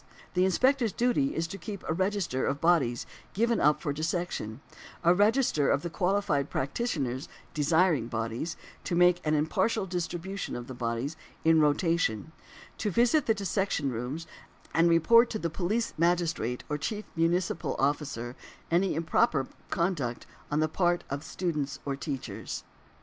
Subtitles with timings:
[0.33, 3.05] The Inspector's duty is to keep a register of bodies
[3.35, 4.59] given up for dissection;
[5.03, 10.73] a register of the qualified practitioners desiring bodies; to make an impartial distribution of the
[10.73, 12.31] bodies in rotation;
[12.79, 14.25] to visit the dissection rooms,
[14.73, 18.35] and to report to the police magistrate or chief municipal officer,
[18.71, 22.63] any improper conduct on the part of students or teachers.